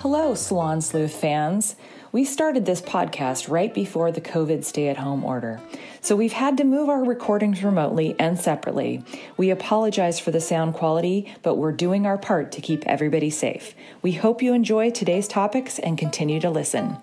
[0.00, 1.76] Hello, Salon Sleuth fans.
[2.10, 5.60] We started this podcast right before the COVID stay at home order,
[6.00, 9.04] so we've had to move our recordings remotely and separately.
[9.36, 13.74] We apologize for the sound quality, but we're doing our part to keep everybody safe.
[14.00, 16.96] We hope you enjoy today's topics and continue to listen.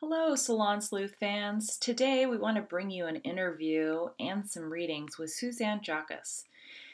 [0.00, 1.76] Hello, Salon Sleuth fans.
[1.76, 6.44] Today we want to bring you an interview and some readings with Suzanne Jauchius.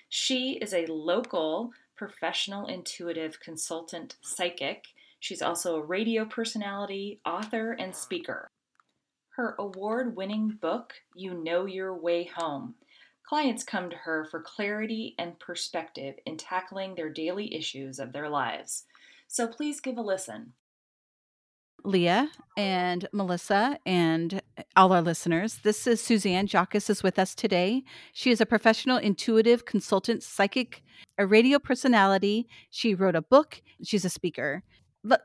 [0.08, 1.70] She is a local
[2.02, 4.86] professional intuitive consultant psychic.
[5.20, 8.48] She's also a radio personality, author, and speaker.
[9.36, 12.74] Her award winning book, You Know Your Way Home.
[13.24, 18.28] Clients come to her for clarity and perspective in tackling their daily issues of their
[18.28, 18.82] lives.
[19.28, 20.54] So please give a listen.
[21.84, 24.42] Leah and Melissa and
[24.76, 25.60] all our listeners.
[25.62, 27.84] This is Suzanne Jauchius is with us today.
[28.12, 30.82] She is a professional intuitive consultant, psychic,
[31.22, 32.46] a radio personality.
[32.70, 33.62] She wrote a book.
[33.82, 34.62] She's a speaker.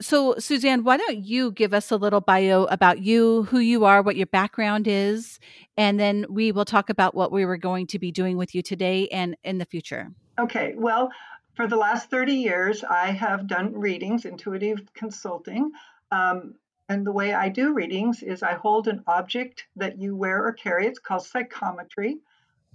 [0.01, 4.01] So, Suzanne, why don't you give us a little bio about you, who you are,
[4.01, 5.39] what your background is,
[5.75, 8.63] and then we will talk about what we were going to be doing with you
[8.63, 10.11] today and in the future.
[10.39, 10.73] Okay.
[10.75, 11.11] Well,
[11.53, 15.71] for the last 30 years, I have done readings, intuitive consulting.
[16.11, 16.55] Um,
[16.89, 20.53] and the way I do readings is I hold an object that you wear or
[20.53, 20.87] carry.
[20.87, 22.17] It's called psychometry.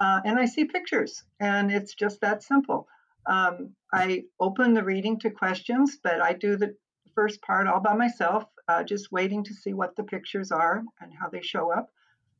[0.00, 2.88] Uh, and I see pictures, and it's just that simple.
[3.26, 6.74] Um, I open the reading to questions, but I do the
[7.14, 11.12] first part all by myself, uh, just waiting to see what the pictures are and
[11.12, 11.90] how they show up.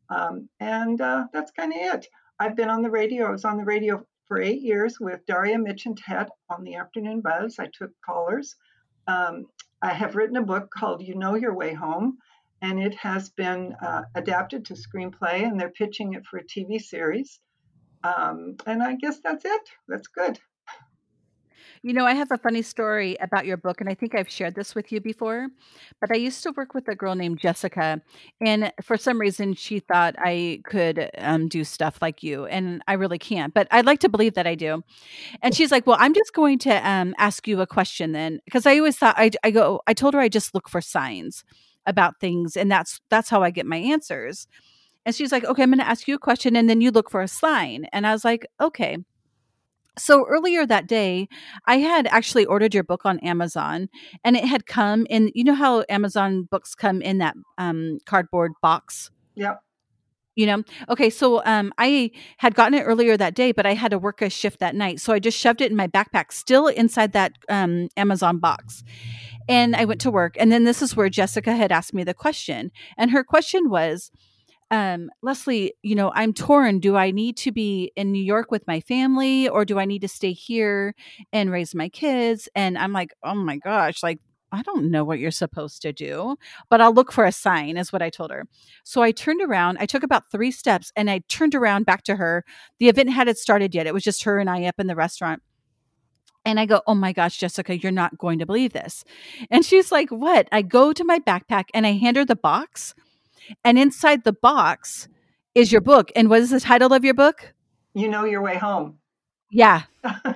[0.09, 2.07] Um, and uh, that's kind of it.
[2.39, 3.27] I've been on the radio.
[3.27, 6.77] I was on the radio for eight years with Daria Mitch and Ted on the
[6.77, 7.59] Afternoon Buzz.
[7.59, 8.57] I took callers.
[9.07, 9.47] Um,
[9.83, 12.19] I have written a book called You Know Your Way Home,
[12.61, 16.81] and it has been uh, adapted to screenplay, and they're pitching it for a TV
[16.81, 17.41] series.
[18.05, 19.63] Um, and I guess that's it.
[19.89, 20.39] That's good.
[21.85, 24.55] You know, I have a funny story about your book, and I think I've shared
[24.55, 25.49] this with you before.
[26.01, 28.01] But I used to work with a girl named Jessica,
[28.41, 32.93] and for some reason, she thought I could um, do stuff like you, and I
[32.93, 33.53] really can't.
[33.53, 34.85] But I'd like to believe that I do.
[35.43, 38.65] And she's like, "Well, I'm just going to um, ask you a question then," because
[38.65, 39.81] I always thought I, I go.
[39.89, 41.43] I told her I just look for signs
[41.85, 44.47] about things, and that's that's how I get my answers.
[45.05, 47.11] And she's like, "Okay, I'm going to ask you a question, and then you look
[47.11, 48.99] for a sign." And I was like, "Okay."
[49.99, 51.29] So earlier that day,
[51.67, 53.89] I had actually ordered your book on Amazon
[54.25, 58.53] and it had come in, you know how Amazon books come in that um, cardboard
[58.63, 59.11] box?
[59.35, 59.61] Yep.
[60.35, 63.91] You know, okay, so um, I had gotten it earlier that day, but I had
[63.91, 64.99] to work a shift that night.
[64.99, 68.83] So I just shoved it in my backpack, still inside that um, Amazon box.
[69.47, 70.37] And I went to work.
[70.39, 72.71] And then this is where Jessica had asked me the question.
[72.97, 74.11] And her question was,
[74.73, 76.81] um, Leslie, you know, I'm torn.
[76.81, 80.01] Do I need to be in New York with my family or do I need
[80.01, 80.95] to stay here
[81.31, 82.49] and raise my kids?
[82.55, 84.19] And I'm like, oh my gosh, like,
[84.51, 86.37] I don't know what you're supposed to do,
[86.71, 88.47] but I'll look for a sign, is what I told her.
[88.83, 89.77] So I turned around.
[89.79, 92.43] I took about three steps and I turned around back to her.
[92.79, 93.87] The event hadn't started yet.
[93.87, 95.43] It was just her and I up in the restaurant.
[96.47, 99.05] And I go, Oh my gosh, Jessica, you're not going to believe this.
[99.51, 100.49] And she's like, What?
[100.51, 102.95] I go to my backpack and I hand her the box
[103.65, 105.09] and inside the box
[105.55, 106.11] is your book.
[106.17, 107.55] And what is the title of your book?
[107.95, 108.99] You know your way home.
[109.51, 109.83] Yeah.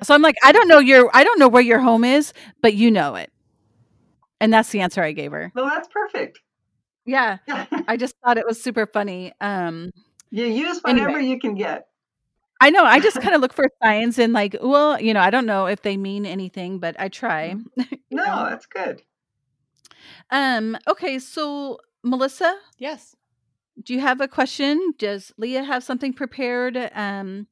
[0.02, 2.74] so I'm like, I don't know your I don't know where your home is, but
[2.74, 3.32] you know it.
[4.40, 5.50] And that's the answer I gave her.
[5.54, 6.40] Well, that's perfect.
[7.06, 7.38] Yeah.
[7.88, 9.32] I just thought it was super funny.
[9.40, 9.90] Um
[10.30, 11.28] you use whatever anyway.
[11.28, 11.86] you can get.
[12.60, 12.84] I know.
[12.84, 15.66] I just kind of look for signs and like, well, you know, I don't know
[15.66, 17.54] if they mean anything, but I try.
[17.54, 17.94] Mm-hmm.
[18.10, 18.44] no, know?
[18.50, 19.02] that's good.
[20.30, 22.56] Um, okay, so Melissa?
[22.78, 23.16] Yes.
[23.82, 24.94] Do you have a question?
[24.96, 26.90] Does Leah have something prepared?
[26.94, 27.46] Um,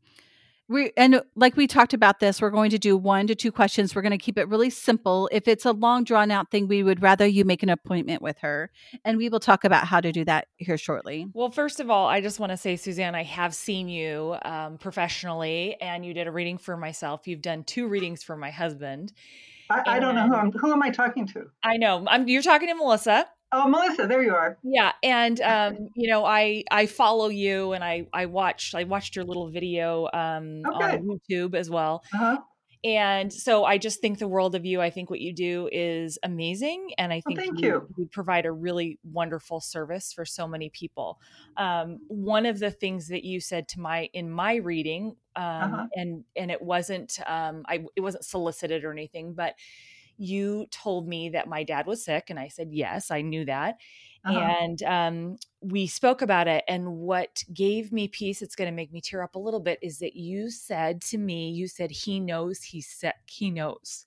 [0.66, 3.94] we and like we talked about this, we're going to do one to two questions.
[3.94, 5.28] We're going to keep it really simple.
[5.30, 8.38] If it's a long drawn out thing, we would rather you make an appointment with
[8.38, 8.70] her,
[9.04, 11.26] and we will talk about how to do that here shortly.
[11.34, 14.78] Well, first of all, I just want to say, Suzanne, I have seen you um,
[14.78, 17.28] professionally, and you did a reading for myself.
[17.28, 19.12] You've done two readings for my husband.
[19.68, 20.52] I, I don't know who I'm.
[20.52, 21.50] Who am I talking to?
[21.62, 22.06] I know.
[22.08, 23.26] I'm, you're talking to Melissa.
[23.56, 24.58] Oh, Melissa, there you are.
[24.64, 29.14] Yeah, and um, you know, I I follow you, and I I watched I watched
[29.14, 32.02] your little video um, oh, on YouTube as well.
[32.12, 32.38] Uh-huh.
[32.82, 34.80] and so I just think the world of you.
[34.80, 37.88] I think what you do is amazing, and I think thank you, you.
[37.96, 41.20] you provide a really wonderful service for so many people.
[41.56, 45.86] Um, one of the things that you said to my in my reading, um, Uh-huh.
[45.94, 49.54] and and it wasn't um, I it wasn't solicited or anything, but
[50.16, 53.76] you told me that my dad was sick, and I said yes, I knew that,
[54.24, 54.54] Uh-huh.
[54.56, 56.64] and um, we spoke about it.
[56.68, 59.78] And what gave me peace, it's going to make me tear up a little bit,
[59.82, 64.06] is that you said to me, you said, he knows he's sick, he knows.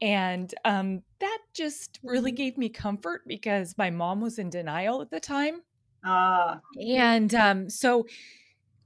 [0.00, 5.10] And um, that just really gave me comfort because my mom was in denial at
[5.10, 5.62] the time.
[6.02, 8.06] Ah, And um, so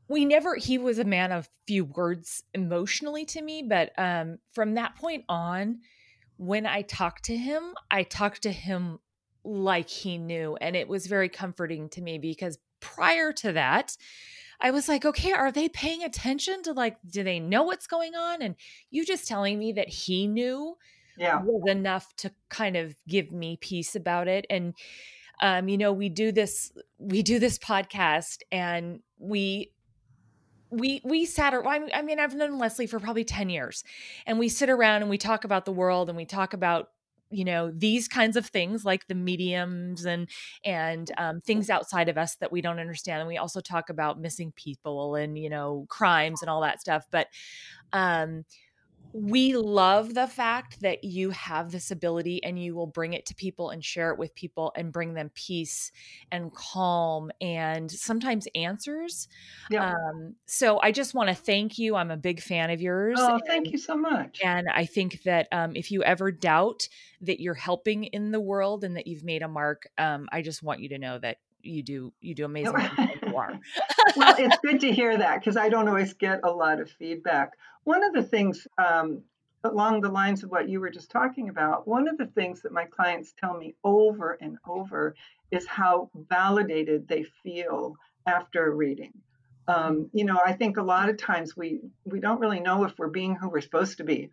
[0.08, 3.62] we never, he was a man of few words emotionally to me.
[3.62, 5.80] But um, from that point on,
[6.36, 8.98] when I talked to him, I talked to him
[9.44, 10.56] like he knew.
[10.60, 13.96] And it was very comforting to me because prior to that,
[14.60, 18.14] I was like, okay, are they paying attention to like, do they know what's going
[18.14, 18.42] on?
[18.42, 18.54] And
[18.90, 20.76] you just telling me that he knew
[21.18, 21.40] yeah.
[21.42, 24.46] was enough to kind of give me peace about it.
[24.50, 24.74] And,
[25.40, 29.72] um, you know, we do this, we do this podcast and we,
[30.76, 33.84] we we sat ar- I mean- I mean I've known Leslie for probably 10 years
[34.26, 36.90] and we sit around and we talk about the world and we talk about
[37.30, 40.28] you know these kinds of things like the mediums and
[40.64, 44.20] and um, things outside of us that we don't understand and we also talk about
[44.20, 47.26] missing people and you know crimes and all that stuff but
[47.92, 48.44] um
[49.12, 53.34] we love the fact that you have this ability and you will bring it to
[53.34, 55.90] people and share it with people and bring them peace
[56.30, 59.28] and calm and sometimes answers.
[59.70, 59.92] Yeah.
[59.92, 61.96] Um, so I just want to thank you.
[61.96, 63.18] I'm a big fan of yours.
[63.20, 64.40] Oh, thank you so much.
[64.44, 66.88] And I think that um, if you ever doubt
[67.22, 70.62] that you're helping in the world and that you've made a mark, um, I just
[70.62, 73.58] want you to know that you do you do amazing things and you are.
[74.16, 77.52] well, it's good to hear that because I don't always get a lot of feedback.
[77.86, 79.22] One of the things um,
[79.62, 82.72] along the lines of what you were just talking about, one of the things that
[82.72, 85.14] my clients tell me over and over
[85.52, 87.94] is how validated they feel
[88.26, 89.12] after a reading.
[89.68, 92.98] Um, you know, I think a lot of times we we don't really know if
[92.98, 94.30] we're being who we're supposed to be.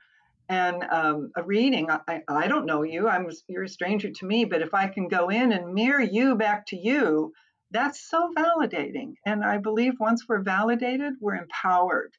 [0.50, 3.08] And um, a reading, I, I don't know you.
[3.08, 6.34] I'm you're a stranger to me, but if I can go in and mirror you
[6.36, 7.34] back to you,
[7.70, 9.14] that's so validating.
[9.28, 12.14] And I believe once we're validated, we're empowered.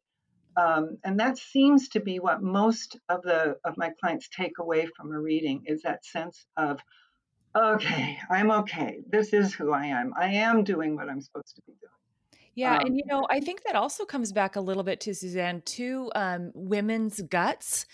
[0.56, 4.86] Um, and that seems to be what most of the of my clients take away
[4.96, 6.80] from a reading is that sense of,
[7.56, 9.00] okay, I'm okay.
[9.08, 10.12] This is who I am.
[10.18, 12.03] I am doing what I'm supposed to be doing.
[12.56, 15.14] Yeah, Um, and you know, I think that also comes back a little bit to
[15.14, 17.86] Suzanne to um, women's guts,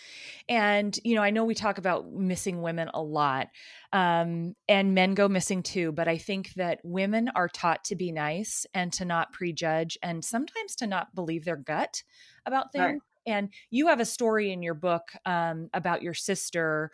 [0.49, 3.49] and you know, I know we talk about missing women a lot,
[3.93, 5.93] um, and men go missing too.
[5.93, 10.25] But I think that women are taught to be nice and to not prejudge, and
[10.25, 12.03] sometimes to not believe their gut
[12.45, 12.85] about things.
[12.85, 13.01] Right.
[13.27, 16.91] And you have a story in your book um, about your sister.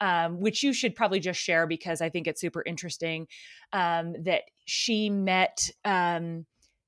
[0.00, 3.28] Um, which you should probably just share because I think it's super interesting.
[3.72, 6.44] Um, that she met, um,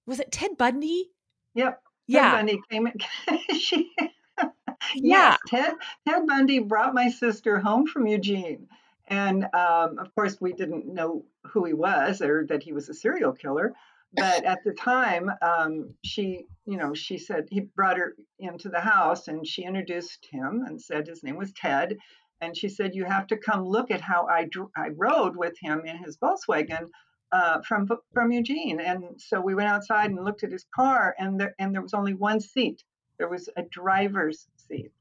[0.07, 1.11] was it Ted Bundy?
[1.55, 1.73] Yep.
[1.75, 3.39] Ted Yeah, Bundy came in.
[3.59, 3.91] she,
[4.39, 4.51] yeah,
[4.95, 5.75] yes, Ted,
[6.07, 8.69] Ted Bundy brought my sister home from Eugene.
[9.07, 12.95] And um, of course, we didn't know who he was or that he was a
[12.95, 13.75] serial killer.
[14.17, 18.81] But at the time, um, she, you know, she said he brought her into the
[18.81, 21.99] house and she introduced him and said his name was Ted.
[22.41, 25.83] And she said, You have to come look at how I, I rode with him
[25.85, 26.91] in his Volkswagen
[27.35, 28.81] uh, from from Eugene.
[28.81, 31.93] And so we went outside and looked at his car, and there and there was
[31.93, 32.85] only one seat.
[33.19, 34.93] There was a driver's seat,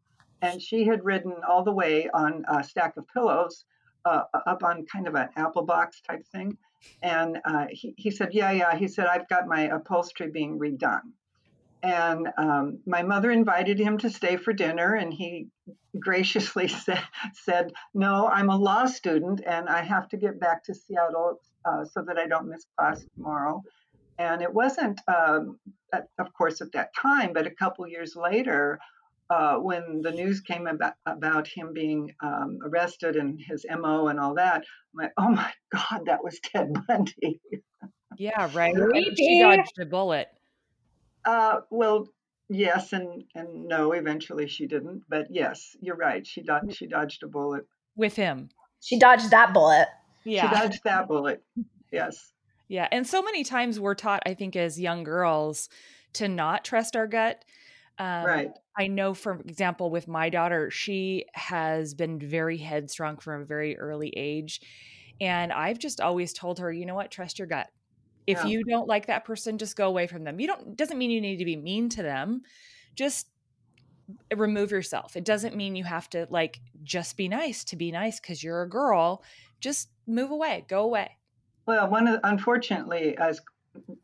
[0.41, 3.65] and she had ridden all the way on a stack of pillows,
[4.03, 6.57] uh, up on kind of an apple box type thing.
[7.03, 8.75] And uh, he he said, yeah, yeah.
[8.75, 11.13] He said, I've got my upholstery being redone.
[11.83, 15.49] And um, my mother invited him to stay for dinner, and he
[15.99, 20.73] graciously said, said, No, I'm a law student and I have to get back to
[20.73, 23.61] Seattle uh, so that I don't miss class tomorrow.
[24.19, 25.59] And it wasn't, um,
[25.93, 28.79] at, of course, at that time, but a couple years later,
[29.29, 34.19] uh, when the news came about, about him being um, arrested and his MO and
[34.19, 37.41] all that, I'm like, oh my God, that was Ted Bundy.
[38.17, 38.75] yeah, right.
[38.75, 40.27] And she dodged a bullet.
[41.25, 42.09] Uh, well,
[42.49, 43.93] yes and and no.
[43.93, 45.03] Eventually, she didn't.
[45.09, 46.27] But yes, you're right.
[46.27, 46.75] She dodged.
[46.75, 47.65] She dodged a bullet.
[47.95, 48.49] with him.
[48.81, 49.87] She dodged that bullet.
[50.25, 50.49] Yeah.
[50.49, 51.43] She dodged that bullet.
[51.91, 52.31] Yes.
[52.67, 52.87] Yeah.
[52.91, 55.69] And so many times we're taught, I think, as young girls
[56.13, 57.43] to not trust our gut.
[57.99, 58.51] Um, Right.
[58.75, 63.77] I know, for example, with my daughter, she has been very headstrong from a very
[63.77, 64.61] early age.
[65.21, 67.69] And I've just always told her, you know what, trust your gut.
[68.25, 68.45] If Yeah.
[68.47, 70.39] you don't like that person, just go away from them.
[70.39, 72.41] You don't, doesn't mean you need to be mean to them.
[72.95, 73.27] Just
[74.35, 75.15] remove yourself.
[75.15, 78.63] It doesn't mean you have to like just be nice to be nice because you're
[78.63, 79.23] a girl.
[79.61, 81.17] Just move away, go away.
[81.65, 83.41] Well, one of unfortunately, as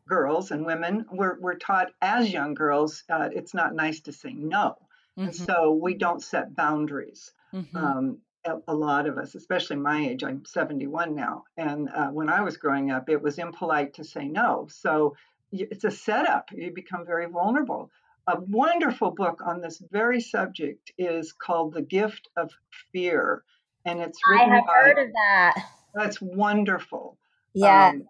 [0.08, 4.32] girls and women, we're we're taught as young girls, uh, it's not nice to say
[4.32, 4.76] no,
[5.18, 5.24] mm-hmm.
[5.24, 7.32] and so we don't set boundaries.
[7.52, 7.76] Mm-hmm.
[7.76, 12.30] Um, a, a, lot of us, especially my age, I'm 71 now, and uh, when
[12.30, 14.66] I was growing up, it was impolite to say no.
[14.70, 15.14] So
[15.52, 16.50] it's a setup.
[16.52, 17.90] You become very vulnerable
[18.26, 22.50] a wonderful book on this very subject is called The Gift of
[22.92, 23.42] Fear.
[23.84, 25.54] And it's written I have by, heard of that.
[25.94, 27.18] That's wonderful.
[27.54, 27.88] Yeah.
[27.88, 28.08] Um,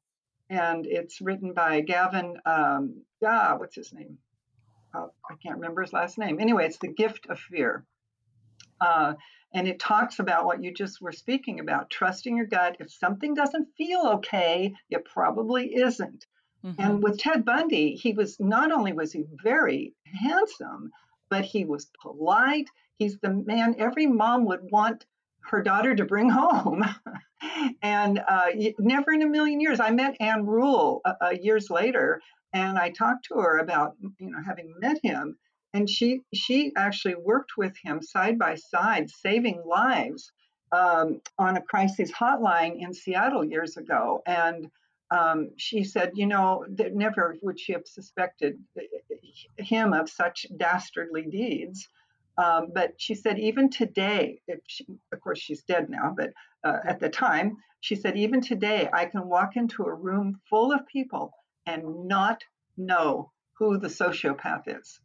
[0.49, 4.19] and it's written by Gavin, um, ah, what's his name?
[4.93, 6.41] Uh, I can't remember his last name.
[6.41, 7.85] Anyway, it's The Gift of Fear.
[8.81, 9.15] Uh,
[9.55, 12.77] and it talks about what you just were speaking about trusting your gut.
[12.81, 16.27] If something doesn't feel okay, it probably isn't.
[16.65, 16.81] Mm-hmm.
[16.81, 20.91] And with Ted Bundy, he was not only was he very handsome,
[21.31, 22.69] but he was polite.
[22.99, 25.07] He's the man every mom would want
[25.43, 26.85] her daughter to bring home.
[27.83, 28.47] and uh,
[28.79, 32.21] never in a million years, I met Ann Rule uh, uh, years later,
[32.53, 35.37] and I talked to her about you know having met him,
[35.73, 40.33] and she she actually worked with him side by side, saving lives
[40.73, 44.71] um, on a crisis hotline in Seattle years ago, and
[45.11, 48.59] um, she said, you know, that never would she have suspected
[49.57, 51.89] him of such dastardly deeds.
[52.43, 56.33] Um, but she said, even today, she, of course, she's dead now, but
[56.65, 60.73] uh, at the time, she said, even today, I can walk into a room full
[60.73, 61.33] of people
[61.67, 62.43] and not
[62.77, 65.01] know who the sociopath is.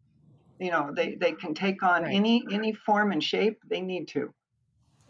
[0.60, 2.16] You know, they, they can take on right.
[2.16, 4.34] any any form and shape they need to.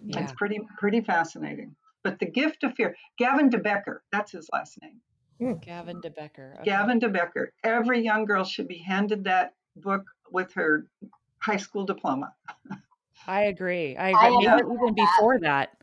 [0.03, 0.22] Yeah.
[0.22, 2.96] It's pretty pretty fascinating but the gift of fear.
[3.17, 5.01] Gavin de Becker, that's his last name.
[5.41, 5.62] Mm.
[5.65, 6.53] Gavin de Becker.
[6.60, 6.70] Okay.
[6.70, 7.51] Gavin de Becker.
[7.63, 10.88] Every young girl should be handed that book with her
[11.46, 12.34] high school diploma.
[13.28, 13.96] I agree.
[13.96, 14.48] I agree.
[14.48, 15.78] I even before that.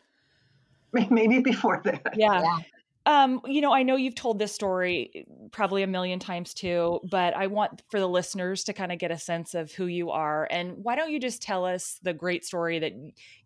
[1.11, 2.15] Maybe before that.
[2.17, 2.43] Yeah.
[2.43, 2.59] yeah.
[3.05, 7.35] Um, you know, I know you've told this story probably a million times too, but
[7.35, 10.47] I want for the listeners to kind of get a sense of who you are.
[10.51, 12.93] And why don't you just tell us the great story that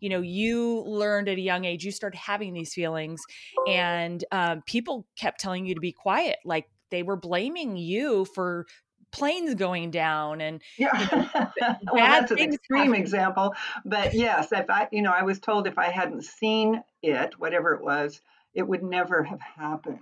[0.00, 1.84] you know you learned at a young age?
[1.84, 3.22] You started having these feelings,
[3.66, 8.66] and um, people kept telling you to be quiet, like they were blaming you for
[9.12, 11.48] planes going down and yeah
[11.92, 12.94] well that's an extreme happen.
[12.94, 17.38] example but yes if i you know i was told if i hadn't seen it
[17.38, 18.20] whatever it was
[18.56, 20.00] it would never have happened.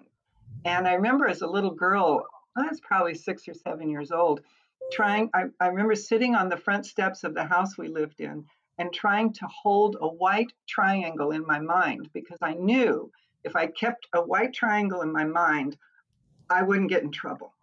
[0.64, 2.25] And I remember as a little girl,
[2.56, 4.40] I was probably six or seven years old,
[4.92, 8.46] trying, I, I remember sitting on the front steps of the house we lived in
[8.78, 13.11] and trying to hold a white triangle in my mind because I knew
[13.42, 15.76] if I kept a white triangle in my mind,
[16.49, 17.53] I wouldn't get in trouble.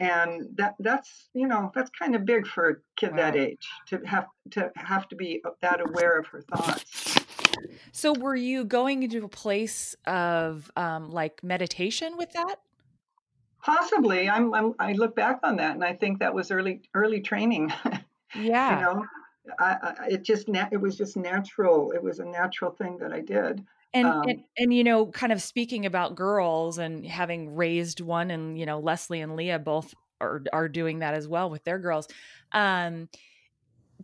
[0.00, 3.16] And that that's you know that's kind of big for a kid wow.
[3.18, 7.16] that age to have to have to be that aware of her thoughts.
[7.92, 12.56] So, were you going into a place of um, like meditation with that?
[13.62, 14.28] Possibly.
[14.28, 17.72] I'm, I'm, i look back on that, and I think that was early early training.
[18.32, 18.76] Yeah.
[18.76, 19.04] you know,
[19.58, 21.90] I, I, it just it was just natural.
[21.90, 23.66] It was a natural thing that I did.
[23.92, 28.30] And, um, and and you know, kind of speaking about girls and having raised one,
[28.30, 31.78] and you know, Leslie and Leah both are are doing that as well with their
[31.78, 32.06] girls.
[32.52, 33.08] Um,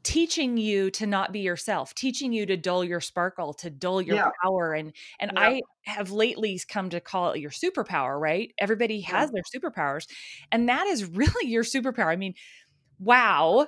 [0.03, 4.17] teaching you to not be yourself teaching you to dull your sparkle to dull your
[4.17, 4.31] yeah.
[4.43, 5.41] power and and yeah.
[5.41, 9.41] i have lately come to call it your superpower right everybody has yeah.
[9.41, 10.07] their superpowers
[10.53, 12.35] and that is really your superpower i mean
[13.01, 13.67] wow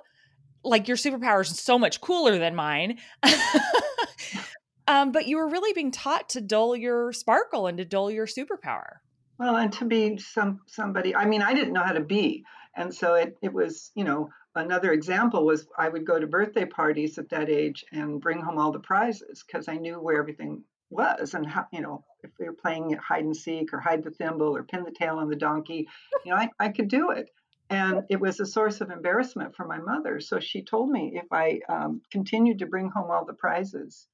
[0.62, 2.98] like your superpower is so much cooler than mine
[4.88, 8.26] um, but you were really being taught to dull your sparkle and to dull your
[8.26, 8.96] superpower
[9.38, 12.44] well and to be some somebody i mean i didn't know how to be
[12.76, 14.28] and so it, it was you know
[14.58, 18.58] another example was I would go to birthday parties at that age and bring home
[18.58, 22.46] all the prizes because I knew where everything was and how, you know, if we
[22.46, 25.36] were playing hide and seek or hide the thimble or pin the tail on the
[25.36, 25.86] donkey,
[26.24, 27.30] you know, I, I could do it.
[27.70, 30.20] And it was a source of embarrassment for my mother.
[30.20, 34.06] So she told me if I um, continued to bring home all the prizes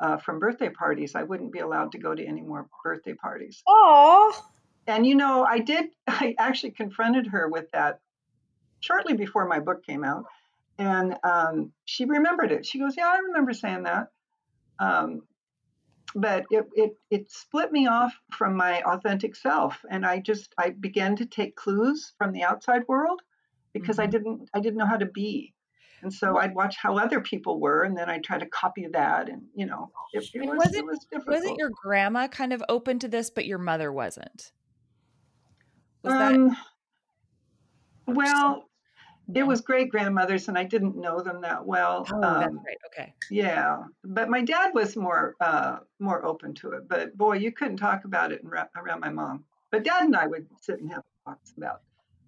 [0.00, 3.62] uh, from birthday parties, I wouldn't be allowed to go to any more birthday parties.
[3.66, 4.32] Oh.
[4.86, 5.86] And you know, I did.
[6.06, 8.00] I actually confronted her with that
[8.80, 10.24] shortly before my book came out.
[10.78, 12.64] And um, she remembered it.
[12.64, 14.08] She goes, Yeah, I remember saying that.
[14.78, 15.22] Um,
[16.14, 19.84] but it, it, it split me off from my authentic self.
[19.90, 23.20] And I just, I began to take clues from the outside world
[23.74, 24.02] because mm-hmm.
[24.02, 25.54] I didn't, I didn't know how to be.
[26.02, 29.28] And so I'd watch how other people were, and then I'd try to copy that.
[29.28, 31.36] And you know, it, it was, was, it, it was difficult.
[31.36, 34.52] Wasn't your grandma kind of open to this, but your mother wasn't?
[36.02, 36.56] Was um, that?
[38.06, 38.68] Well,
[39.34, 42.06] It was great grandmothers, and I didn't know them that well.
[42.10, 42.78] Oh, that's Um, right.
[42.86, 43.14] Okay.
[43.30, 46.88] yeah, but my dad was more uh, more open to it.
[46.88, 49.44] But boy, you couldn't talk about it around my mom.
[49.70, 51.82] But dad and I would sit and have talks about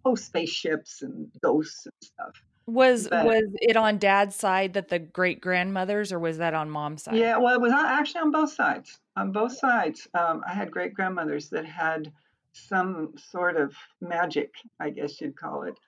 [0.05, 2.35] oh spaceships and ghosts and stuff.
[2.71, 6.71] Was But- was it on dad's side that the great grandmothers, or was that on
[6.71, 7.17] mom's side?
[7.17, 9.01] Yeah, well, it was on- actually on both sides.
[9.17, 12.13] On both sides, um, I had great grandmothers that had
[12.53, 15.79] some sort of magic, I guess you'd call it,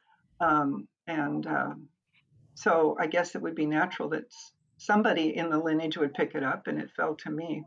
[0.41, 1.89] um, and um,
[2.55, 4.25] so I guess it would be natural that
[4.77, 7.65] somebody in the lineage would pick it up, and it fell to me.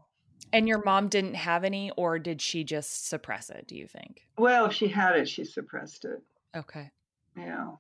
[0.52, 3.66] And your mom didn't have any, or did she just suppress it?
[3.68, 4.28] Do you think?
[4.38, 6.22] Well, if she had it, she suppressed it.
[6.56, 6.92] Okay.
[7.38, 7.72] Yeah,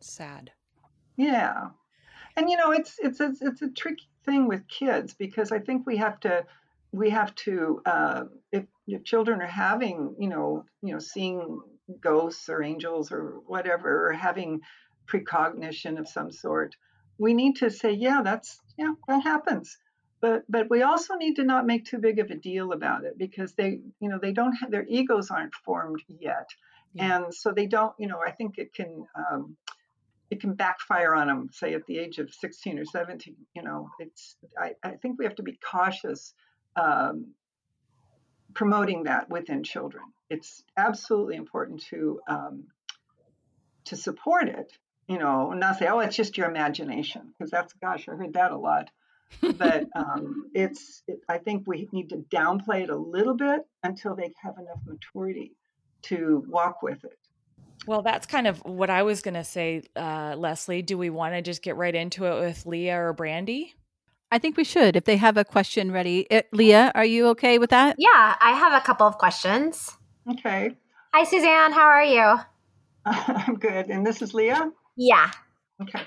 [0.00, 0.50] Sad.
[1.16, 1.68] yeah,
[2.36, 5.86] and you know, it's it's a, it's a tricky thing with kids because I think
[5.86, 6.44] we have to
[6.92, 11.60] we have to uh, if if children are having you know you know seeing
[12.00, 14.60] ghosts or angels or whatever or having
[15.06, 16.74] precognition of some sort
[17.18, 19.78] we need to say yeah that's yeah that happens
[20.20, 23.16] but but we also need to not make too big of a deal about it
[23.16, 26.48] because they you know they don't have their egos aren't formed yet
[26.92, 27.18] Yeah.
[27.18, 29.56] and so they don't you know i think it can um,
[30.30, 33.90] it can backfire on them say at the age of 16 or 17 you know
[33.98, 36.34] it's i, I think we have to be cautious
[36.76, 37.34] um,
[38.56, 40.02] promoting that within children.
[40.30, 42.64] It's absolutely important to um,
[43.84, 44.72] to support it
[45.06, 48.50] you know not say oh it's just your imagination because that's gosh i heard that
[48.50, 48.90] a lot.
[49.40, 54.16] But um, it's it, i think we need to downplay it a little bit until
[54.16, 55.52] they have enough maturity
[56.02, 57.18] to walk with it
[57.86, 60.82] Well, that's kind of what I was going to say, uh, Leslie.
[60.82, 63.74] Do we want to just get right into it with Leah or Brandy?
[64.30, 66.28] I think we should if they have a question ready.
[66.30, 67.94] Uh, Leah, are you okay with that?
[67.98, 69.96] Yeah, I have a couple of questions.
[70.30, 70.72] okay
[71.14, 71.72] Hi, Suzanne.
[71.72, 72.36] How are you?
[73.06, 75.30] i'm good and this is leah Yeah.
[75.80, 76.00] Okay.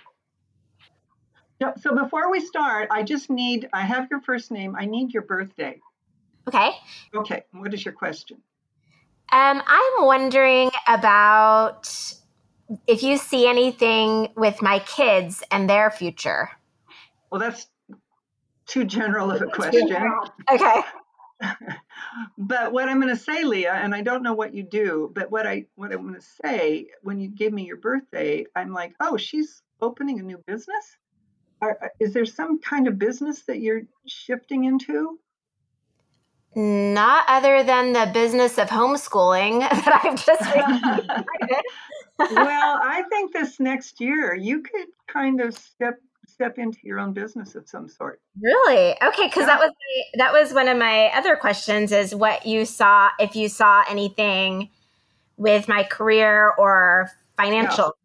[1.62, 4.76] Yeah, so before we start, I just need, I have your first name.
[4.78, 5.80] I need your birthday.
[6.48, 6.72] Okay.
[7.14, 7.44] Okay.
[7.52, 8.38] What is your question?
[9.32, 12.14] Um, I'm wondering about
[12.88, 16.50] if you see anything with my kids and their future.
[17.32, 17.68] Well, that's
[18.68, 19.90] too general of a question.
[20.52, 20.82] Okay.
[22.38, 25.32] but what I'm going to say, Leah, and I don't know what you do, but
[25.32, 28.94] what I what I'm going to say when you give me your birthday, I'm like,
[29.00, 30.98] oh, she's opening a new business.
[31.62, 35.20] Are, are- is there some kind of business that you're shifting into?
[36.56, 40.42] Not other than the business of homeschooling that I've just
[42.20, 47.14] well, I think this next year you could kind of step step into your own
[47.14, 48.22] business of some sort.
[48.42, 48.96] Really?
[49.02, 51.92] Okay, because that was my, that was one of my other questions.
[51.92, 54.70] Is what you saw if you saw anything
[55.38, 57.96] with my career or financial.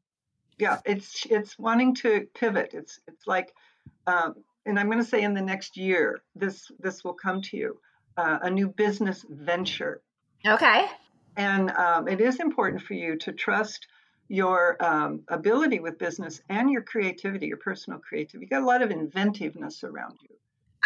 [0.58, 2.70] Yeah, it's it's wanting to pivot.
[2.72, 3.52] It's it's like,
[4.06, 7.56] um, and I'm going to say in the next year, this this will come to
[7.56, 7.78] you,
[8.16, 10.00] uh, a new business venture,
[10.46, 10.86] Okay.
[11.36, 13.86] and um, it is important for you to trust
[14.28, 18.46] your um, ability with business and your creativity, your personal creativity.
[18.46, 20.36] You got a lot of inventiveness around you.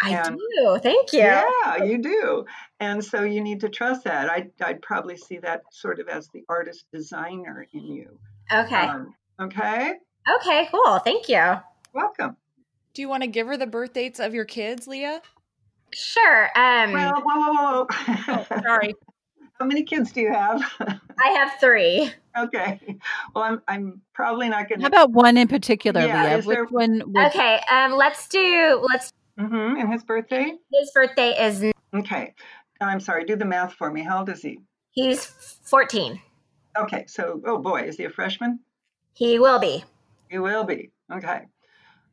[0.01, 0.79] I And- do.
[0.81, 1.19] Thank you.
[1.19, 2.45] Yeah, you do.
[2.79, 4.29] And so you need to trust that.
[4.29, 8.19] I, I'd probably see that sort of as the artist designer in you.
[8.51, 8.75] Okay.
[8.87, 9.93] Um, okay.
[10.37, 10.67] okay.
[10.71, 10.99] Cool.
[10.99, 11.55] Thank you.
[11.93, 12.37] Welcome.
[12.93, 15.21] Do you want to give her the birth dates of your kids, Leah?
[15.93, 16.49] Sure.
[16.55, 17.87] Um, Well, whoa, whoa, whoa.
[18.27, 18.95] Oh, sorry.
[19.59, 20.61] How many kids do you have?
[20.79, 22.11] I have three.
[22.37, 22.79] okay.
[23.35, 24.83] Well, I'm, I'm probably not going to.
[24.83, 26.37] How about one in particular, Yeah, Leah?
[26.37, 27.03] is Which there- one?
[27.05, 27.59] Would, Okay.
[27.69, 28.85] Um, let's do.
[28.89, 29.11] Let's.
[29.37, 29.79] Mm-hmm.
[29.81, 30.53] And his birthday?
[30.73, 31.65] His birthday is.
[31.93, 32.33] Okay.
[32.79, 33.25] I'm sorry.
[33.25, 34.01] Do the math for me.
[34.01, 34.59] How old is he?
[34.91, 35.25] He's
[35.63, 36.21] fourteen.
[36.77, 37.03] Okay.
[37.07, 38.59] So, oh boy, is he a freshman?
[39.13, 39.83] He will be.
[40.29, 40.91] He will be.
[41.11, 41.41] Okay.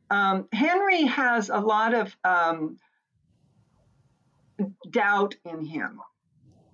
[0.09, 2.77] Um, Henry has a lot of um,
[4.89, 6.01] doubt in him.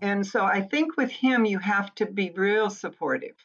[0.02, 3.36] And so I think with him, you have to be real supportive.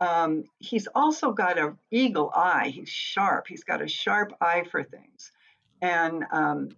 [0.00, 2.68] Um, he's also got an eagle eye.
[2.68, 3.46] He's sharp.
[3.48, 5.32] He's got a sharp eye for things.
[5.82, 6.68] And um,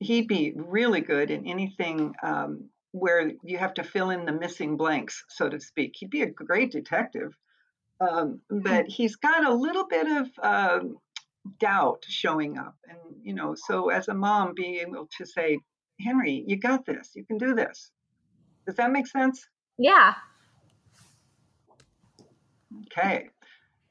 [0.00, 4.76] he'd be really good in anything um, where you have to fill in the missing
[4.76, 5.94] blanks, so to speak.
[5.96, 7.36] He'd be a great detective.
[8.00, 10.98] Um, but he's got a little bit of um,
[11.60, 12.74] doubt showing up.
[12.88, 15.58] And, you know, so as a mom, being able to say,
[16.00, 17.90] Henry, you got this, you can do this.
[18.66, 19.46] Does that make sense?
[19.78, 20.14] Yeah.
[22.86, 23.28] Okay.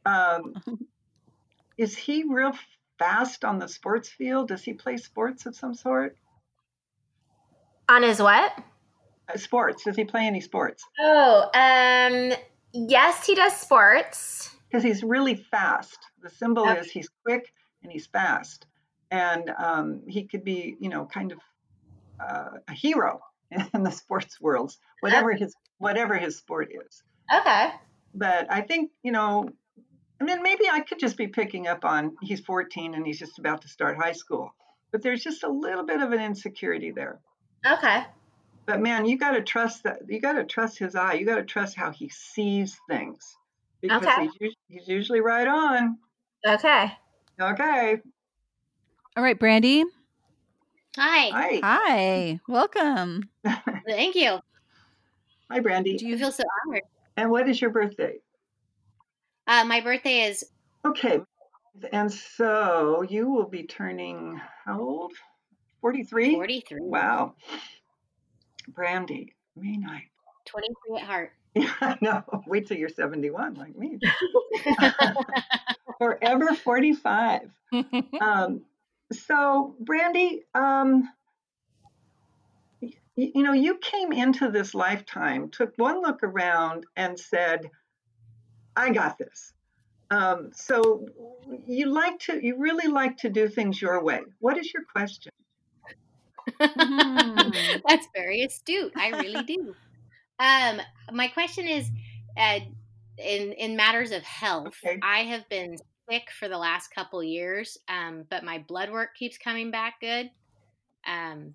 [0.06, 0.54] Um,
[1.78, 2.54] is he real
[3.00, 4.50] fast on the sports field?
[4.50, 6.18] Does he play sports of some sort?
[7.90, 8.54] On his what?
[9.32, 9.84] Uh, sports.
[9.84, 10.84] Does he play any sports?
[11.00, 12.34] Oh, um,
[12.74, 14.56] yes, he does sports.
[14.70, 15.98] because he's really fast.
[16.22, 18.66] The symbol is he's quick and he's fast,
[19.12, 21.40] and um, he could be, you know, kind of
[22.24, 23.22] uh, a hero
[23.74, 27.04] in the sports worlds, whatever his whatever his sport is.
[27.34, 27.70] Okay.
[28.16, 29.50] But I think, you know,
[30.22, 33.40] I mean, maybe I could just be picking up on he's 14 and he's just
[33.40, 34.54] about to start high school,
[34.92, 37.20] but there's just a little bit of an insecurity there.
[37.66, 38.04] Okay.
[38.66, 40.00] But man, you got to trust that.
[40.08, 41.14] You got to trust his eye.
[41.14, 43.36] You got to trust how he sees things
[43.82, 44.30] because Okay.
[44.40, 45.98] he's, he's usually right on.
[46.48, 46.94] Okay.
[47.42, 47.98] Okay.
[49.18, 49.84] All right, Brandy.
[50.98, 51.30] Hi.
[51.30, 51.60] Hi.
[51.64, 52.40] Hi.
[52.48, 53.30] Welcome.
[53.88, 54.40] Thank you.
[55.50, 55.98] Hi, Brandy.
[55.98, 56.84] Do you feel so honored.
[57.18, 58.18] And what is your birthday?
[59.48, 60.46] Uh, my birthday is
[60.86, 61.22] Okay.
[61.92, 65.14] And so you will be turning how old?
[65.82, 66.36] 43?
[66.36, 66.80] 43.
[66.82, 67.34] Wow.
[68.70, 70.08] Brandy, May 9th.
[70.46, 71.34] 23 at heart.
[71.56, 74.00] Yeah, no, wait till you're 71 like me.
[76.00, 77.42] Forever 45.
[78.20, 78.62] Um,
[79.14, 81.10] so, Brandy, um,
[82.82, 87.70] y- you know, you came into this lifetime, took one look around, and said,
[88.76, 89.54] "I got this."
[90.12, 91.06] Um, so,
[91.68, 94.22] you like to, you really like to do things your way.
[94.40, 95.32] What is your question?
[96.76, 97.82] Mhm.
[97.88, 98.94] That's very astute.
[98.98, 99.76] I really do.
[100.40, 101.90] Um, my question is,
[102.38, 102.60] uh,
[103.18, 105.00] in in matters of health, Okay.
[105.02, 109.38] I have been sick for the last couple years, um, but my blood work keeps
[109.38, 110.30] coming back good.
[111.06, 111.54] Um,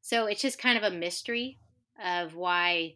[0.00, 1.58] so it's just kind of a mystery
[2.02, 2.94] of why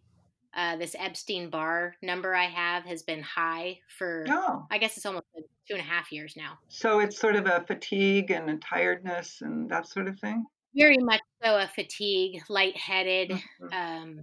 [0.54, 4.24] uh, this Epstein Barr number I have has been high for.
[4.28, 6.58] Oh, I guess it's almost like two and a half years now.
[6.68, 10.44] so it's sort of a fatigue and a tiredness and that sort of thing.
[10.74, 13.30] Very much so a fatigue, lightheaded.
[13.60, 13.72] Mhm.
[13.72, 14.20] Um,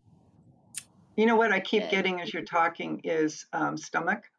[1.18, 4.30] You know what I keep Uh, getting as you're talking is um, stomach.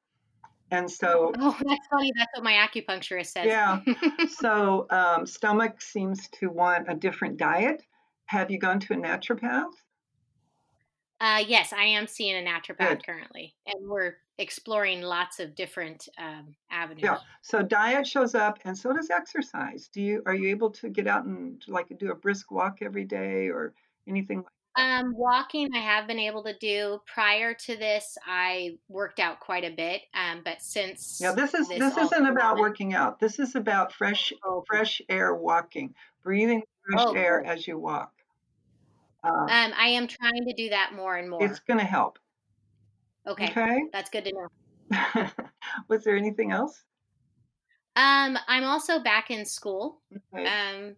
[0.71, 2.13] And so, oh, that's funny.
[2.17, 3.47] That's what my acupuncturist says.
[3.47, 3.81] Yeah.
[4.29, 7.85] so um, stomach seems to want a different diet.
[8.27, 9.73] Have you gone to a naturopath?
[11.21, 13.07] uh, yes, I am seeing a naturopath Good.
[13.07, 17.03] currently, and we're exploring lots of different um, avenues.
[17.05, 17.19] Yeah.
[17.43, 19.89] So diet shows up, and so does exercise.
[19.93, 23.05] Do you are you able to get out and like do a brisk walk every
[23.05, 23.75] day or
[24.07, 24.45] anything?
[24.77, 27.01] Um, walking, I have been able to do.
[27.07, 31.33] Prior to this, I worked out quite a bit, um, but since Yeah.
[31.33, 33.19] This is this this isn't about working out.
[33.19, 34.63] This is about fresh Oh.
[34.69, 38.13] fresh air walking, breathing fresh Oh, air as you walk.
[39.25, 41.43] Uh, um, I am trying to do that more and more.
[41.45, 42.19] it's going to help.
[43.27, 43.83] okay, Okay.
[43.93, 44.49] that's good to know.
[45.89, 46.85] Was there anything else?
[47.97, 50.03] Um, I'm also back in school.
[50.33, 50.47] Okay.
[50.47, 50.97] um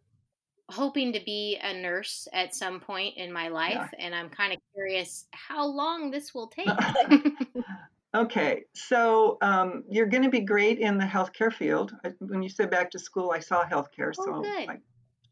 [0.70, 4.59] hoping to be a nurse at some point in my life and i'm kind of
[4.74, 6.68] curious how long this will take
[8.12, 11.94] Okay, so um, you're going to be great in the healthcare field.
[12.18, 14.68] When you said back to school, I saw healthcare, Oh, so good.
[14.68, 14.78] I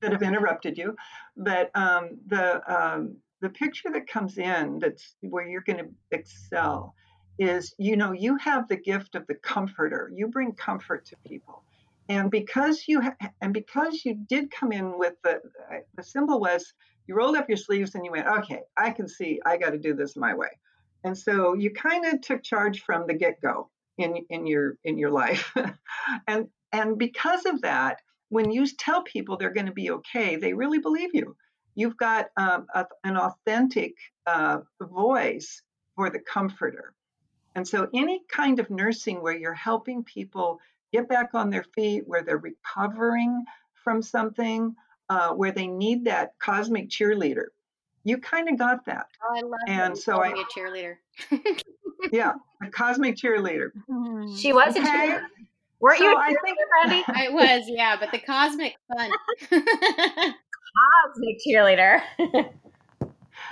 [0.00, 0.94] should have interrupted you.
[1.36, 6.94] But um, the um, the picture that comes in that's where you're going to excel
[7.38, 10.10] is, you know, you have the gift of the comforter.
[10.14, 11.64] You bring comfort to people,
[12.08, 15.40] and because you ha- and because you did come in with the
[15.96, 16.72] the symbol was
[17.06, 19.78] you rolled up your sleeves and you went, okay, I can see I got to
[19.78, 20.50] do this my way.
[21.04, 25.10] And so you kind of took charge from the get-go in in your in your
[25.10, 25.54] life.
[26.26, 30.52] and and because of that, when you tell people they're going to be okay, they
[30.52, 31.36] really believe you.
[31.74, 33.94] You've got um, a, an authentic
[34.26, 35.62] uh, voice
[35.94, 36.94] for the comforter.
[37.54, 40.60] And so any kind of nursing where you're helping people
[40.92, 43.44] get back on their feet, where they're recovering
[43.84, 44.74] from something,
[45.08, 47.46] uh, where they need that cosmic cheerleader,
[48.04, 49.06] you kind of got that.
[49.22, 50.94] oh i love And that so called I- cheerleader
[52.12, 53.70] Yeah, a cosmic cheerleader.
[54.36, 55.22] She was a cheerleader.
[55.80, 57.04] Weren't So you a I cheerleader, think- Brandy?
[57.14, 59.10] i was yeah but the cosmic fun
[61.04, 62.02] Cosmic cheerleader.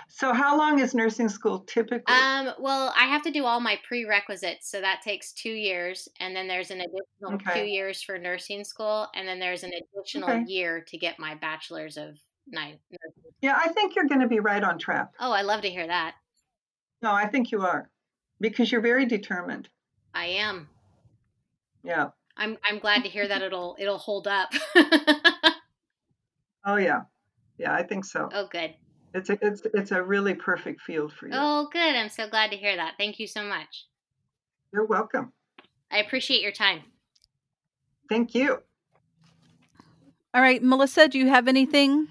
[0.08, 2.14] So how long is nursing school typically?
[2.14, 6.34] um well i have to do all my prerequisites so that takes two years and
[6.34, 7.60] then there's an additional Okay.
[7.60, 10.44] two years for nursing school and then there's an additional Okay.
[10.46, 12.78] year to get my bachelor's of nine
[13.42, 15.08] yeah, I think you're going to be right on track.
[15.20, 16.14] oh i love to hear that
[17.02, 17.90] No, I think you are
[18.40, 19.68] because you're very determined.
[20.14, 20.68] i am
[21.82, 22.10] Yeah.
[22.36, 24.50] i'm i'm glad to hear that it'll it'll hold up
[26.64, 27.02] Oh yeah.
[27.58, 28.28] Yeah, I think so.
[28.32, 28.74] oh good
[29.16, 31.32] It's a it's it's a really perfect field for you.
[31.34, 31.96] Oh, good.
[31.96, 32.96] I'm so glad to hear that.
[32.98, 33.86] Thank you so much.
[34.74, 35.32] You're welcome.
[35.90, 36.82] I appreciate your time.
[38.10, 38.58] Thank you.
[40.34, 42.08] All right, Melissa, do you have anything?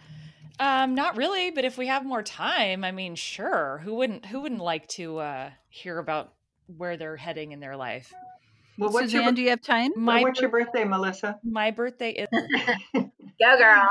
[0.59, 3.81] Um, not really, but if we have more time, I mean, sure.
[3.83, 6.33] Who wouldn't who wouldn't like to uh hear about
[6.75, 8.11] where they're heading in their life?
[8.79, 9.91] Well, what's Suzanne, your, do you have time?
[9.95, 11.39] my, what's your birthday, Melissa?
[11.43, 12.27] My birthday is
[12.93, 13.89] Go, girl.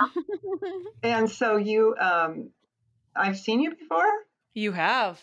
[1.02, 2.50] And so you, um,
[3.16, 4.10] I've seen you before.
[4.54, 5.20] you have.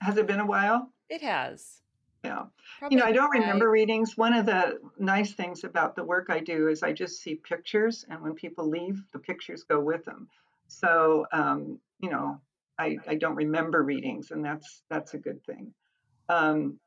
[0.00, 0.90] Has it been a while?
[1.08, 1.80] It has.
[2.24, 2.44] Yeah.
[2.78, 4.16] Probably You know, I don't remember readings.
[4.16, 8.04] One of the nice things about the work I do is I just see pictures,
[8.10, 10.28] and when people leave, the pictures go with them.
[10.68, 12.40] So, um, you know,
[12.78, 15.72] I, I don't remember readings, and that's that's a good thing.
[16.28, 16.78] Um,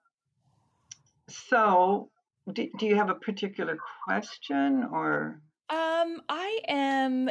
[1.29, 2.09] so,
[2.51, 7.29] do, do you have a particular question, or Um, I am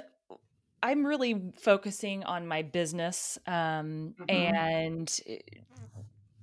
[0.82, 3.38] I'm really focusing on my business.
[3.46, 4.28] Um Mhm.
[4.28, 5.38] and eh,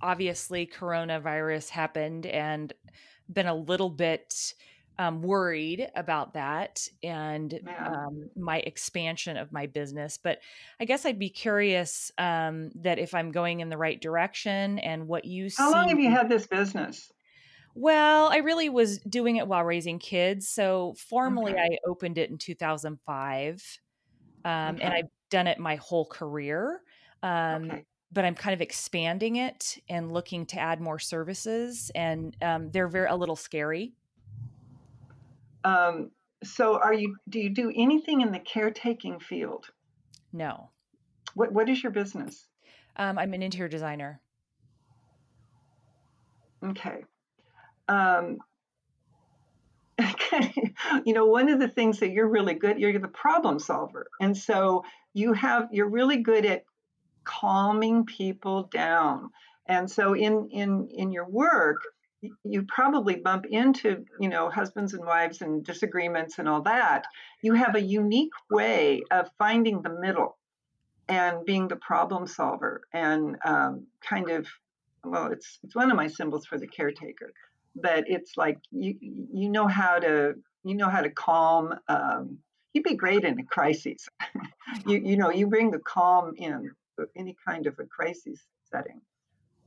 [0.02, 2.74] obviously coronavirus happened and
[3.32, 4.54] been a little bit
[4.98, 7.90] um, worried about that and Yeah.
[7.90, 10.18] um, my expansion of my business.
[10.18, 10.40] But
[10.80, 15.08] I guess I'd be curious um, that if I'm going in the right direction and
[15.08, 15.58] what you see.
[15.58, 17.12] how long have you had this business?
[17.74, 20.48] Well, I really was doing it while raising kids.
[20.50, 21.60] So formally, Okay.
[21.60, 23.80] I opened it in 2005,
[24.46, 26.82] um, and I've done it my whole career.
[27.22, 27.86] Um, Okay.
[28.12, 32.88] But I'm kind of expanding it and looking to add more services, and um, they're
[32.88, 33.94] very a little scary.
[35.66, 37.18] Um, so, are you?
[37.28, 39.66] Do you do anything in the caretaking field?
[40.32, 40.70] No,
[41.34, 42.48] What What is your business?
[42.96, 44.22] um, I'm an interior designer.
[46.64, 47.04] Okay.
[51.06, 54.08] You know, one of the things that you're really good, you're the problem solver.
[54.22, 56.64] And so you have, you're really good at
[57.24, 59.30] calming people down.
[59.68, 61.82] And so in, in, in your work,
[62.44, 67.06] you probably bump into, you know, husbands and wives and disagreements and all that.
[67.42, 70.38] You have a unique way of finding the middle
[71.08, 74.48] and being the problem solver and um, kind of
[75.04, 77.32] well it's it's one of my symbols for the caretaker
[77.76, 82.40] but it's like you you know how to you know how to calm um,
[82.76, 84.08] you'd be great in a crisis.
[84.88, 86.72] You you know you bring the calm in
[87.16, 88.40] any kind of a crisis
[88.72, 89.00] setting.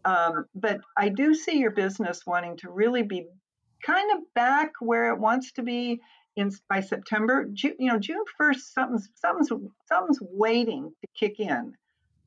[0.04, 3.26] Um, but i do see your business wanting to really be
[3.82, 6.00] kind of back where it wants to be
[6.36, 7.48] in by september.
[7.54, 9.50] You know june 1st something's something's
[9.86, 11.74] something's waiting to kick in.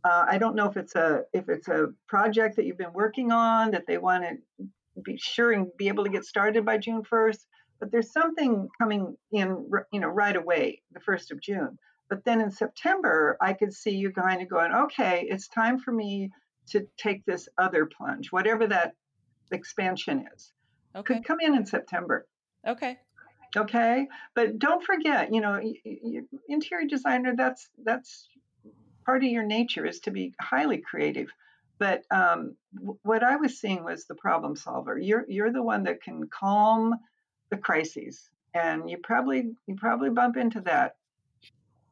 [0.04, 3.32] Uh, I don't know if it's a if it's a project that you've been working
[3.32, 4.65] on that they want to
[5.04, 7.45] be sure and be able to get started by June 1st,
[7.80, 11.77] but there's something coming in, you know, right away, the 1st of June.
[12.10, 15.91] But then in September, I could see you kind of going, okay, it's time for
[15.91, 16.30] me
[16.69, 18.93] to take this other plunge, whatever that
[19.51, 20.51] expansion is.
[20.95, 22.27] Okay, Could come in in September.
[22.67, 22.97] okay,
[23.56, 25.60] Okay, but don't forget, you know,
[26.47, 27.34] interior designer.
[27.36, 28.27] That's that's
[29.06, 31.27] part of your nature is to be highly creative.
[31.82, 35.00] But um, w- what I was seeing was the problem solver.
[35.00, 36.94] You're you're the one that can calm
[37.50, 40.98] the crises, and you probably you probably bump into that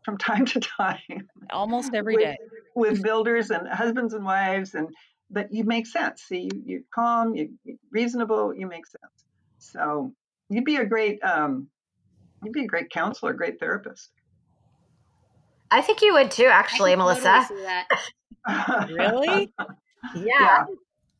[0.05, 2.37] from time to time almost every with, day.
[2.75, 4.89] with builders and husbands and wives, and
[5.31, 6.21] but you make sense.
[6.21, 9.25] See, you you calm, you you reasonable, you make sense.
[9.57, 10.13] So
[10.51, 11.67] you'd be a great um,
[12.43, 14.11] you'd be a great counselor, great therapist.
[15.71, 17.47] I think you would too, actually, can totally Melissa.
[17.47, 17.87] see that.
[18.89, 19.53] Really?
[20.15, 20.23] Yeah.
[20.39, 20.65] yeah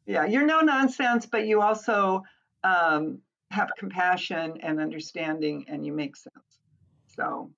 [0.05, 2.23] yeah you're no nonsense but you also
[2.63, 3.19] um,
[3.51, 6.59] have compassion and understanding and you make sense
[7.07, 7.51] so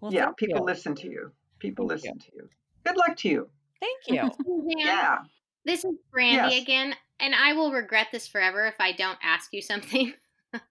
[0.00, 0.66] Well, yeah people you.
[0.66, 2.10] listen to you people Thank you.
[2.10, 2.48] listen to you
[2.84, 3.48] good luck to you
[3.80, 4.30] Thank you.
[4.76, 5.18] Yeah
[5.64, 6.62] This is Brandy Yes.
[6.62, 10.12] again, and I will regret this forever if I don't ask you something.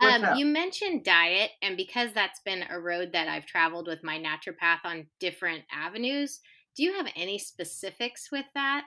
[0.00, 4.18] Um, you mentioned diet, and because that's been a road that I've traveled with my
[4.18, 6.40] naturopath on different avenues,
[6.76, 8.86] do you have any specifics with that?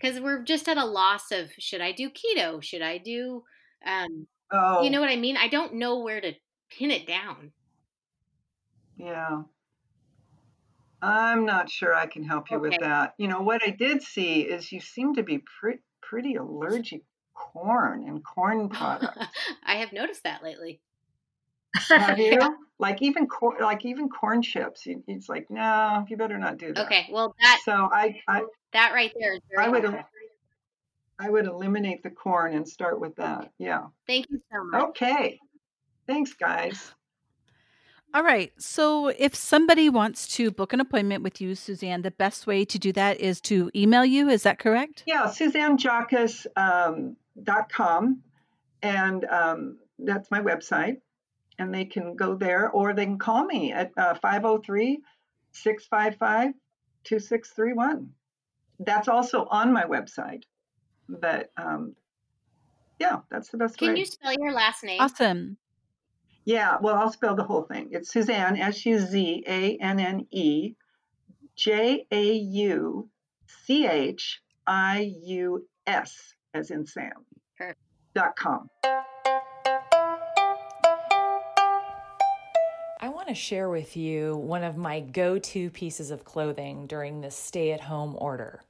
[0.00, 2.62] Because we're just at a loss of should I do keto?
[2.62, 3.44] Should I do,
[3.86, 5.36] um, oh you know what I mean?
[5.36, 6.32] I don't know where to
[6.70, 7.52] pin it down.
[8.96, 9.42] yeah
[11.00, 14.42] i'm not sure i can help you with that you know what i did see
[14.42, 19.26] is you seem to be pre- pretty allergic to corn and corn products
[19.64, 20.80] I have noticed that lately.
[21.88, 22.38] Have you
[22.78, 26.86] like even corn like even corn chips it's like no you better not do that
[26.86, 30.04] Okay, well that so i i that right there is very I would helpful.
[31.22, 33.52] I would eliminate the corn and start with that.
[33.58, 33.86] Yeah.
[34.08, 34.82] Thank you so much.
[34.90, 35.38] Okay.
[36.06, 36.92] Thanks, guys.
[38.12, 38.52] All right.
[38.58, 42.78] So if somebody wants to book an appointment with you, Suzanne, the best way to
[42.78, 44.28] do that is to email you.
[44.28, 45.04] Is that correct?
[45.06, 48.22] Yeah, SuzanneJauchius, um, dot com,
[48.82, 50.96] and um, that's my website.
[51.62, 54.98] And they can go there or they can call me at uh, 503
[55.52, 56.54] 655
[57.04, 58.10] 2631.
[58.80, 60.42] That's also on my website.
[61.08, 61.94] But um,
[62.98, 64.00] yeah, that's the best Can way.
[64.00, 65.00] you spell your last name?
[65.00, 65.56] Awesome.
[66.44, 67.90] Yeah, well, I'll spell the whole thing.
[67.92, 70.74] It's Suzanne, S U Z A N N E,
[71.54, 73.08] J A U
[73.66, 77.12] C H I U S, as in Sam.
[77.56, 77.78] Perfect.
[78.14, 78.68] Dot com.
[83.04, 87.20] I want to share with you one of my go to pieces of clothing during
[87.20, 88.62] this stay at home order.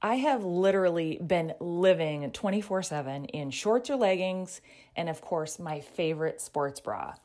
[0.00, 4.62] I have literally been living 24 7 in shorts or leggings,
[4.96, 7.16] and of course, my favorite sports bra.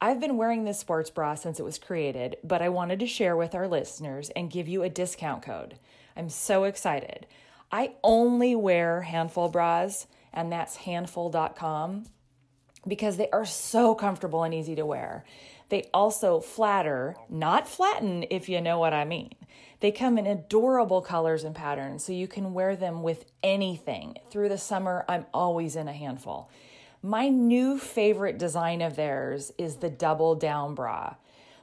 [0.00, 3.36] I've been wearing this sports bra since it was created, but I wanted to share
[3.36, 5.78] with our listeners and give you a discount code.
[6.16, 7.28] I'm so excited.
[7.70, 12.06] I only wear handful bras, and that's handful.com
[12.86, 15.24] because they are so comfortable and easy to wear.
[15.68, 19.32] They also flatter, not flatten, if you know what I mean.
[19.80, 24.16] They come in adorable colors and patterns, so you can wear them with anything.
[24.30, 26.50] Through the summer, I'm always in a handful.
[27.02, 31.16] My new favorite design of theirs is the double down bra.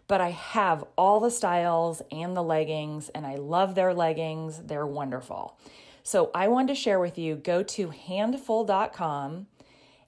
[0.07, 4.61] But I have all the styles and the leggings, and I love their leggings.
[4.63, 5.57] They're wonderful.
[6.03, 9.47] So I wanted to share with you go to handful.com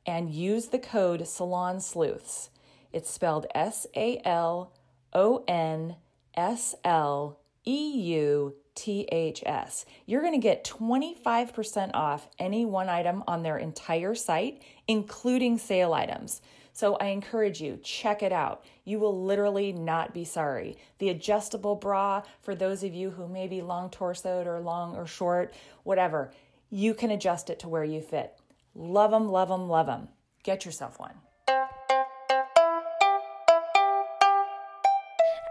[0.05, 2.49] and use the code Salon Sleuths.
[2.95, 4.71] It's spelled S A L
[5.11, 5.97] O N
[6.33, 9.85] S L E U T H S.
[10.05, 15.93] You're going to get 25% off any one item on their entire site, including sale
[15.93, 16.41] items.
[16.71, 18.63] So I encourage you, check it out.
[18.85, 20.77] You will literally not be sorry.
[20.99, 25.05] The adjustable bra, for those of you who may be long torsoed or long or
[25.05, 25.53] short,
[25.83, 26.31] whatever,
[26.69, 28.39] you can adjust it to where you fit.
[28.73, 30.07] Love them, love them, love them.
[30.43, 31.15] Get yourself one.